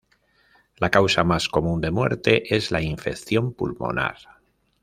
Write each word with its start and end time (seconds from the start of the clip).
La 0.77 0.89
causa 0.89 1.23
más 1.23 1.47
común 1.47 1.79
de 1.79 1.91
muerte 1.91 2.55
es 2.55 2.71
la 2.71 2.81
infección 2.81 3.53
pulmonar. 3.53 4.17